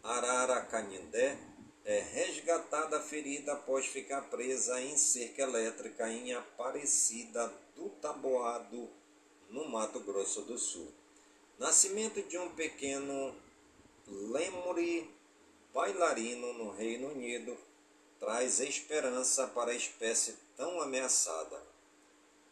[0.04, 1.38] Arara Canindé
[1.86, 8.90] é resgatada ferida após ficar presa em cerca elétrica em Aparecida do Taboado,
[9.50, 10.92] no Mato Grosso do Sul.
[11.58, 13.36] Nascimento de um pequeno
[14.08, 15.10] lemure
[15.74, 17.58] bailarino no Reino Unido
[18.20, 21.62] traz esperança para a espécie tão ameaçada.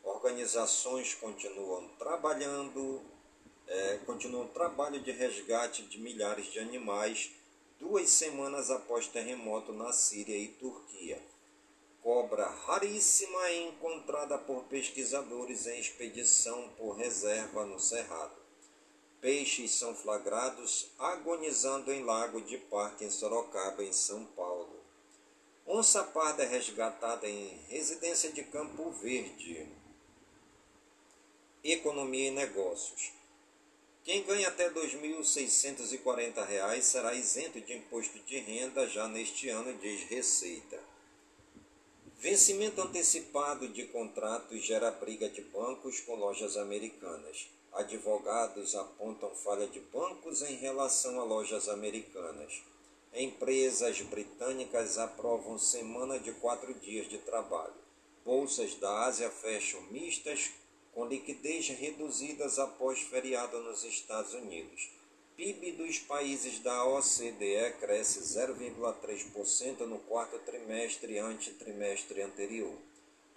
[0.03, 3.01] Organizações continuam trabalhando,
[3.67, 7.31] é, continuam o trabalho de resgate de milhares de animais
[7.79, 11.21] duas semanas após terremoto na Síria e Turquia.
[12.01, 18.38] Cobra raríssima é encontrada por pesquisadores em expedição por reserva no Cerrado.
[19.21, 24.79] Peixes são flagrados agonizando em lago de parque em Sorocaba, em São Paulo.
[25.67, 29.67] Onça parda é resgatada em residência de Campo Verde.
[31.61, 33.11] Economia e negócios.
[34.05, 40.05] Quem ganha até R$ 2.640 será isento de imposto de renda já neste ano, diz
[40.05, 40.79] Receita.
[42.17, 47.47] Vencimento antecipado de contratos gera briga de bancos com lojas americanas.
[47.73, 52.61] Advogados apontam falha de bancos em relação a lojas americanas.
[53.13, 57.73] Empresas britânicas aprovam semana de quatro dias de trabalho.
[58.25, 60.51] Bolsas da Ásia fecham mistas
[60.93, 64.89] com liquidez reduzidas após feriado nos Estados Unidos.
[65.35, 72.75] PIB dos países da OCDE cresce 0,3% no quarto trimestre ante trimestre anterior.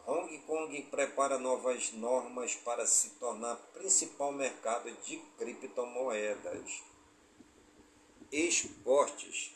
[0.05, 6.83] Hong Kong prepara novas normas para se tornar principal mercado de criptomoedas.
[8.33, 9.53] Esportes.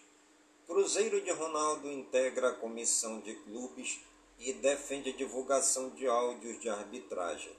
[0.64, 3.98] Cruzeiro de Ronaldo integra a comissão de clubes
[4.38, 7.56] e defende a divulgação de áudios de arbitragem.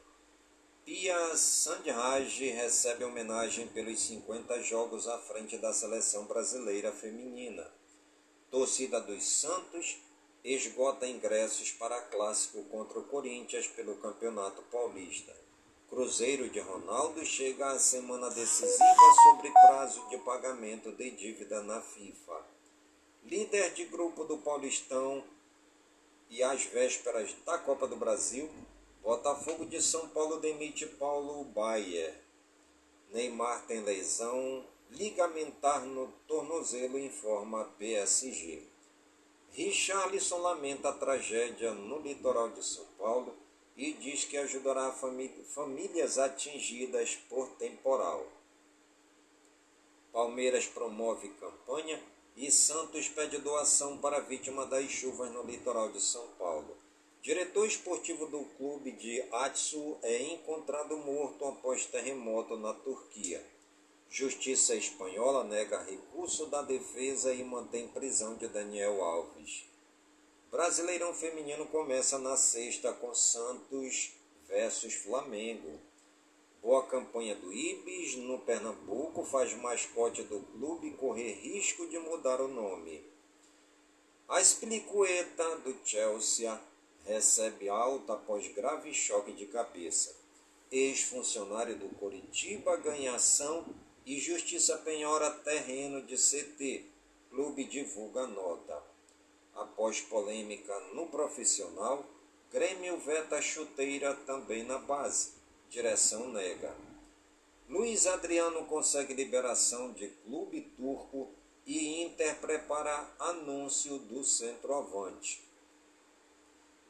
[0.85, 7.69] Pia Sandrage recebe homenagem pelos 50 jogos à frente da seleção brasileira feminina.
[8.49, 9.97] Torcida dos Santos
[10.53, 15.35] esgota ingressos para clássico contra o Corinthians pelo Campeonato Paulista.
[15.89, 22.45] Cruzeiro de Ronaldo chega à semana decisiva sobre prazo de pagamento de dívida na FIFA.
[23.25, 25.21] Líder de grupo do Paulistão
[26.29, 28.49] e às vésperas da Copa do Brasil,
[29.01, 32.13] Botafogo de São Paulo demite Paulo Baier.
[33.11, 38.76] Neymar tem lesão ligamentar no tornozelo, informa PSG.
[39.51, 43.35] Richarlison lamenta a tragédia no litoral de São Paulo
[43.75, 48.25] e diz que ajudará famílias atingidas por temporal.
[50.11, 52.01] Palmeiras promove campanha
[52.35, 56.75] e Santos pede doação para vítima das chuvas no litoral de São Paulo.
[57.21, 63.43] Diretor esportivo do clube de Atsu é encontrado morto após terremoto na Turquia.
[64.09, 69.65] Justiça espanhola nega recurso da defesa e mantém prisão de Daniel Alves.
[70.49, 74.13] Brasileirão Feminino começa na sexta com Santos
[74.47, 75.77] versus Flamengo.
[76.61, 82.47] Boa campanha do Ibis no Pernambuco faz mascote do clube correr risco de mudar o
[82.47, 83.05] nome.
[84.27, 86.59] A Esplicueta do Chelsea
[87.05, 90.15] recebe alta após grave choque de cabeça.
[90.71, 93.65] Ex-funcionário do Coritiba ganha ação
[94.07, 96.85] e Justiça penhora terreno de CT.
[97.29, 98.81] Clube divulga nota.
[99.53, 102.05] Após polêmica no profissional,
[102.49, 105.33] Grêmio veta chuteira também na base.
[105.69, 106.73] Direção nega.
[107.67, 111.29] Luiz Adriano consegue liberação de clube turco
[111.65, 115.43] e Inter prepara anúncio do centroavante.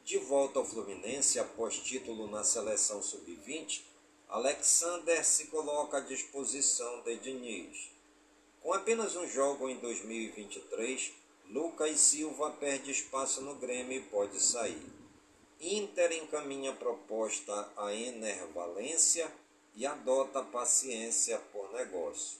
[0.04, 3.82] De volta ao Fluminense após título na seleção sub-20,
[4.28, 7.90] Alexander se coloca à disposição de Diniz.
[8.62, 11.12] Com apenas um jogo em 2023,
[11.48, 14.82] Lucas Silva perde espaço no Grêmio e pode sair.
[15.58, 19.32] Inter encaminha proposta a Ener Valência
[19.74, 22.38] e adota paciência por negócio.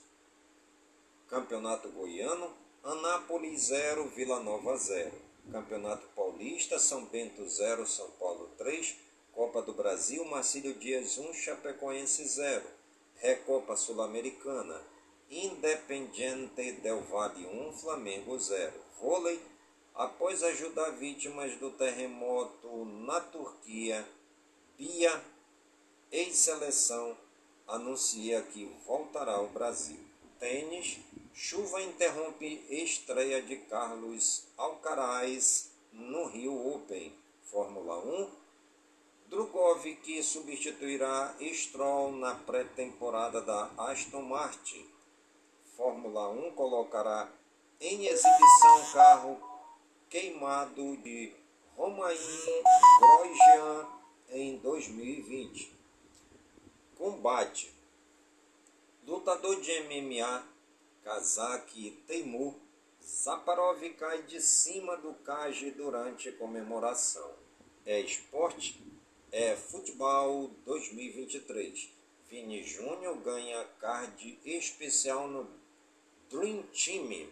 [1.27, 5.11] Campeonato Goiano, Anápolis 0, Vila Nova 0.
[5.51, 9.08] Campeonato Paulista, São Bento 0, São Paulo 3.
[9.39, 12.61] Copa do Brasil, Marcílio Dias 1, Chapecoense 0.
[13.15, 14.81] Recopa Sul-Americana,
[15.31, 19.41] Independiente Del Valle 1, Flamengo 0 vôlei
[19.95, 24.05] após ajudar vítimas do terremoto na Turquia.
[24.77, 25.23] Bia,
[26.11, 27.15] ex-seleção,
[27.65, 30.01] anuncia que voltará ao Brasil.
[30.37, 30.97] Tênis,
[31.33, 37.13] chuva interrompe estreia de Carlos Alcaraz no Rio Open.
[37.45, 38.48] Fórmula 1,
[39.29, 44.83] Drugovic substituirá Stroll na pré-temporada da Aston Martin.
[45.77, 47.31] Fórmula 1 colocará
[47.79, 49.39] em exibição carro
[50.09, 51.31] queimado de
[51.77, 52.17] Romain
[52.99, 53.87] Grosjean
[54.31, 55.77] em 2020.
[56.97, 57.71] Combate.
[59.05, 60.43] Lutador de MMA,
[61.03, 62.55] Kazaki Teimur,
[63.03, 67.31] Zaparov cai de cima do cage durante comemoração.
[67.85, 68.88] É esporte?
[69.31, 71.87] É futebol 2023.
[72.27, 75.47] Vini Júnior ganha card especial no
[76.31, 77.29] Dream Team.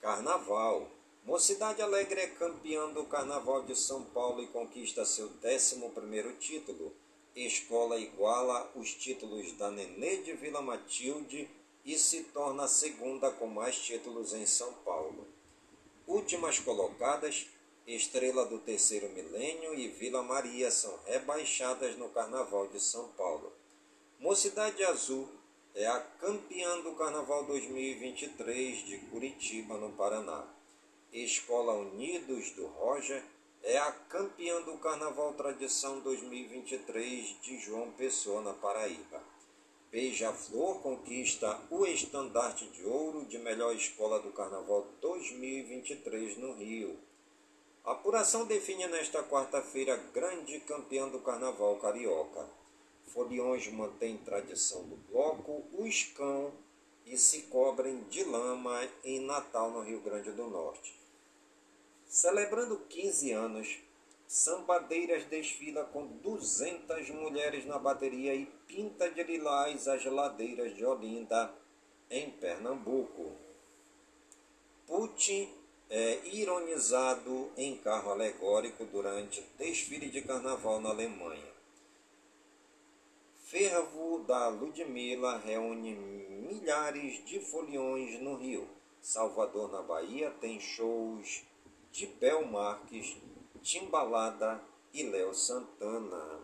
[0.00, 0.88] Carnaval.
[1.22, 6.90] Mocidade Alegre é campeã do Carnaval de São Paulo e conquista seu 11º título.
[7.36, 11.50] Escola iguala os títulos da Nenê de Vila Matilde
[11.84, 15.28] e se torna a segunda com mais títulos em São Paulo.
[16.06, 17.46] Últimas colocadas,
[17.86, 23.52] Estrela do Terceiro Milênio e Vila Maria são rebaixadas no Carnaval de São Paulo.
[24.18, 25.28] Mocidade Azul
[25.74, 30.46] é a campeã do Carnaval 2023 de Curitiba, no Paraná.
[31.12, 33.22] Escola Unidos do Roger
[33.62, 39.22] é a campeã do Carnaval Tradição 2023 de João Pessoa, na Paraíba.
[39.90, 46.98] Beija-Flor conquista o estandarte de ouro de melhor escola do Carnaval 2023 no Rio.
[47.84, 52.48] A apuração define nesta quarta-feira grande campeã do Carnaval Carioca.
[53.08, 56.50] Foliões mantém tradição do bloco, o escão
[57.04, 60.98] e se cobrem de lama em Natal, no Rio Grande do Norte.
[62.06, 63.78] Celebrando 15 anos,
[64.26, 71.54] Sambadeiras desfila com 200 mulheres na bateria e pinta de lilás as ladeiras de Olinda,
[72.08, 73.32] em Pernambuco.
[74.86, 81.54] Putin é ironizado em carro alegórico durante desfile de carnaval na Alemanha.
[83.44, 88.68] Fervo da Ludmilla reúne milhares de foliões no Rio.
[89.00, 91.44] Salvador, na Bahia, tem shows
[91.92, 93.16] de Bel Marques,
[93.62, 94.60] Timbalada
[94.92, 96.43] e Léo Santana.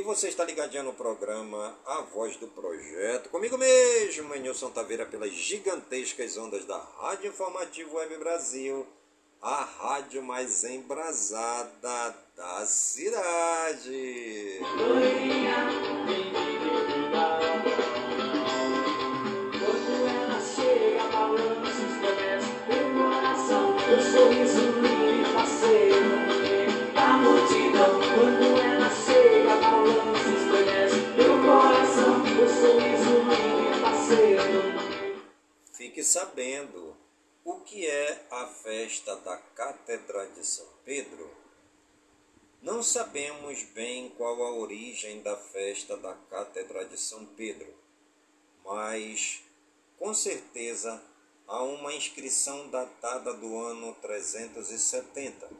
[0.00, 5.30] E você está ligadinho no programa A Voz do Projeto, comigo mesmo, Nilson Taveira, pelas
[5.30, 8.86] gigantescas ondas da Rádio Informativo Web Brasil
[9.42, 14.60] a rádio mais embrasada da cidade.
[19.52, 23.76] Quando ela chega, balança, estremece, meu coração,
[24.10, 24.89] sorriso
[36.04, 36.96] sabendo
[37.44, 41.30] o que é a festa da Cátedra de São Pedro.
[42.62, 47.74] Não sabemos bem qual a origem da festa da Cátedra de São Pedro,
[48.64, 49.42] mas
[49.98, 51.02] com certeza
[51.46, 55.50] há uma inscrição datada do ano 370.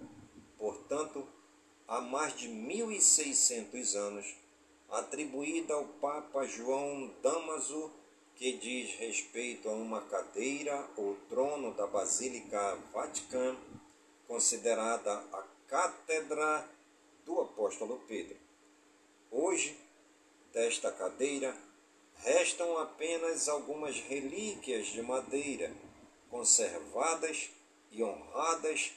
[0.57, 1.27] Portanto,
[1.89, 4.35] há mais de 1600 anos,
[4.89, 7.91] atribuída ao Papa João Damaso,
[8.41, 13.59] que diz respeito a uma cadeira ou trono da Basílica Vaticana,
[14.27, 16.67] considerada a Cátedra
[17.27, 18.39] do Apóstolo Pedro.
[19.31, 19.77] Hoje,
[20.55, 21.55] desta cadeira,
[22.17, 25.71] restam apenas algumas relíquias de madeira,
[26.31, 27.51] conservadas
[27.93, 28.91] e honradas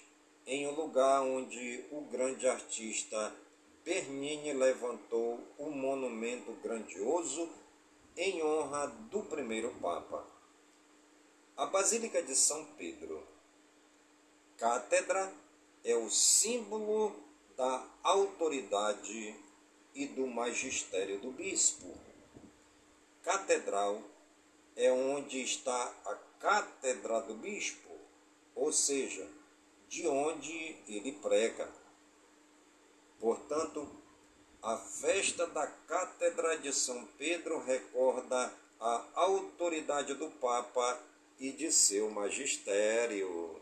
[0.48, 3.36] em um lugar onde o grande artista
[3.84, 7.50] Bernini levantou um monumento grandioso
[8.16, 10.26] em honra do primeiro Papa.
[11.58, 13.24] A Basílica de São Pedro,
[14.58, 15.32] cátedra,
[15.84, 17.16] é o símbolo
[17.58, 19.36] da autoridade
[19.94, 21.96] e do magistério do bispo.
[23.22, 24.02] Catedral
[24.76, 27.90] é onde está a cátedra do bispo,
[28.56, 29.28] ou seja,
[29.88, 31.70] de onde ele prega.
[33.20, 33.88] Portanto,
[34.64, 38.50] a festa da Cátedra de São Pedro recorda
[38.80, 41.00] a autoridade do Papa
[41.38, 43.62] e de seu magistério.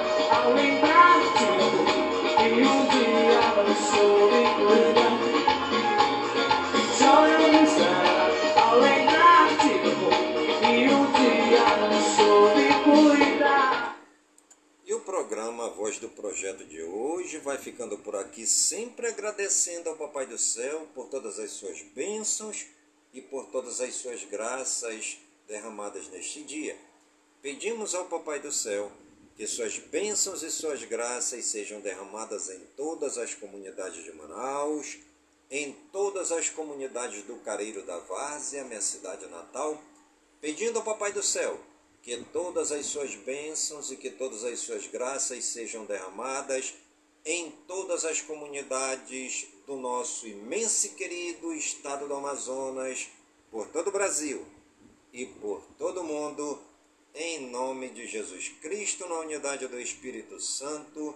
[14.85, 19.95] E o programa Voz do Projeto de hoje vai ficando por aqui, sempre agradecendo ao
[19.95, 22.65] Papai do Céu por todas as suas bênçãos
[23.13, 26.77] e por todas as suas graças derramadas neste dia.
[27.41, 28.91] Pedimos ao Papai do Céu
[29.35, 34.97] que suas bênçãos e suas graças sejam derramadas em todas as comunidades de Manaus,
[35.51, 39.77] em todas as comunidades do Careiro da Várzea, minha cidade natal,
[40.39, 41.59] pedindo ao Papai do Céu
[42.01, 46.73] que todas as suas bênçãos e que todas as suas graças sejam derramadas
[47.25, 53.09] em todas as comunidades do nosso imenso e querido estado do Amazonas,
[53.51, 54.43] por todo o Brasil
[55.13, 56.59] e por todo o mundo,
[57.13, 61.13] em nome de Jesus Cristo, na unidade do Espírito Santo,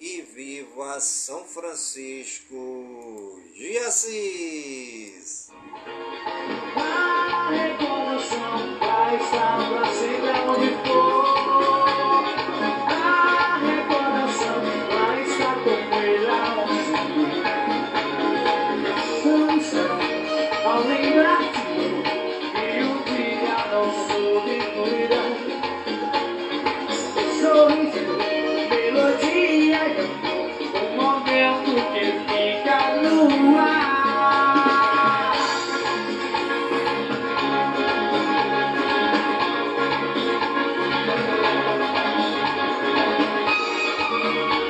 [0.00, 5.48] e viva São Francisco de Assis!
[6.76, 9.45] A recordação vai estar